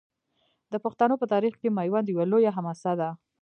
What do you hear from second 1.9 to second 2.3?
یوه